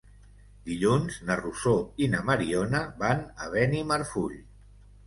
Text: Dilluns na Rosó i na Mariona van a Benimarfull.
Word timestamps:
Dilluns 0.69 1.17
na 1.27 1.35
Rosó 1.41 1.75
i 2.07 2.09
na 2.15 2.25
Mariona 2.31 2.85
van 3.05 3.23
a 3.45 3.53
Benimarfull. 3.55 4.37